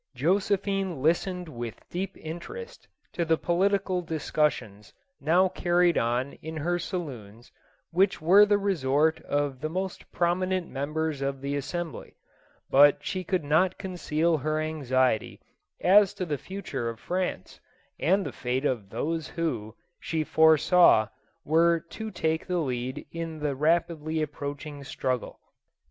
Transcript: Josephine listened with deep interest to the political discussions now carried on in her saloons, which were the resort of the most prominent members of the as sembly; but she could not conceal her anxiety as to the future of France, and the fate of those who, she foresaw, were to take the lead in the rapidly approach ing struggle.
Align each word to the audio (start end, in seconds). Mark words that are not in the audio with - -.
Josephine 0.15 0.99
listened 1.03 1.47
with 1.47 1.87
deep 1.91 2.17
interest 2.17 2.87
to 3.13 3.23
the 3.23 3.37
political 3.37 4.01
discussions 4.01 4.91
now 5.19 5.47
carried 5.47 5.95
on 5.95 6.33
in 6.41 6.57
her 6.57 6.79
saloons, 6.79 7.51
which 7.91 8.19
were 8.19 8.43
the 8.43 8.57
resort 8.57 9.21
of 9.21 9.61
the 9.61 9.69
most 9.69 10.11
prominent 10.11 10.67
members 10.67 11.21
of 11.21 11.39
the 11.39 11.55
as 11.55 11.67
sembly; 11.67 12.15
but 12.67 13.03
she 13.05 13.23
could 13.23 13.43
not 13.43 13.77
conceal 13.77 14.39
her 14.39 14.59
anxiety 14.59 15.39
as 15.81 16.15
to 16.15 16.25
the 16.25 16.39
future 16.39 16.89
of 16.89 16.99
France, 16.99 17.59
and 17.99 18.25
the 18.25 18.31
fate 18.31 18.65
of 18.65 18.89
those 18.89 19.27
who, 19.27 19.75
she 19.99 20.23
foresaw, 20.23 21.07
were 21.45 21.79
to 21.79 22.09
take 22.09 22.47
the 22.47 22.57
lead 22.57 23.05
in 23.11 23.37
the 23.37 23.55
rapidly 23.55 24.23
approach 24.23 24.65
ing 24.65 24.83
struggle. 24.83 25.39